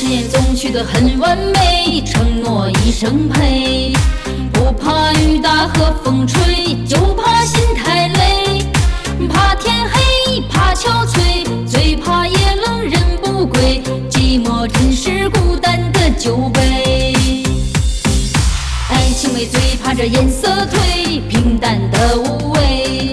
[0.00, 3.92] 誓言总许的很完美，承诺一生陪。
[4.52, 8.64] 不怕雨打和风吹，就怕心太累。
[9.28, 13.82] 怕天黑，怕憔悴，最怕夜冷人不归。
[14.08, 17.12] 寂寞真是孤单的酒杯。
[18.90, 23.12] 爱情美，最怕这颜色褪，平淡的无味。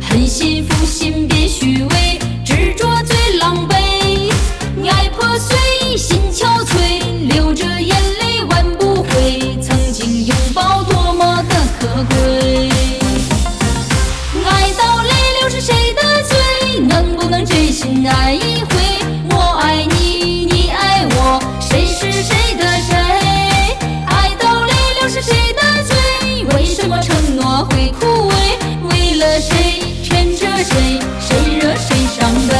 [0.00, 1.13] 很幸福，心
[18.06, 18.74] 爱一回？
[19.30, 22.94] 我爱你，你爱我，谁是谁的谁？
[24.06, 26.44] 爱到泪流是谁的罪？
[26.54, 28.32] 为什么承诺会枯萎？
[28.90, 31.00] 为了谁骗着谁？
[31.20, 32.54] 谁惹谁伤悲？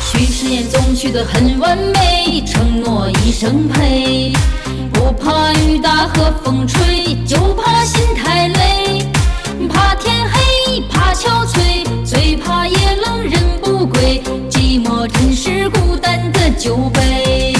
[0.00, 4.32] 许誓言总许得很完美，承诺一生陪。
[4.98, 9.06] 不怕雨打和风吹，就怕心太累。
[9.68, 14.20] 怕天黑，怕憔悴，最怕夜冷人不归。
[14.50, 17.54] 寂寞真是孤单的酒杯。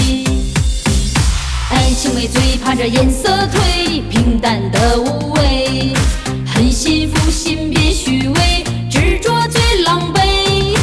[1.69, 5.93] 爱情里最怕这颜色褪，平淡的无味。
[6.45, 10.75] 很幸福，心别虚伪，执着最狼狈。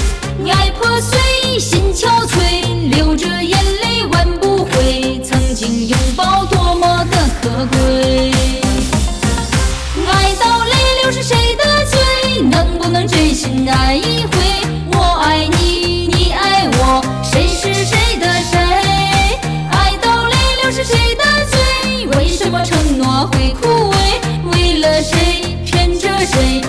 [0.50, 6.05] 爱破碎，心憔悴，流着眼泪挽不回曾经拥。
[13.06, 14.32] 真心爱一回
[14.92, 17.00] 我爱你你爱我。
[17.22, 18.58] 谁是谁的谁？
[19.70, 23.94] 爱到泪流是谁的罪为什么承诺会枯萎？
[24.50, 25.56] 为了谁？
[25.64, 26.60] 骗着谁？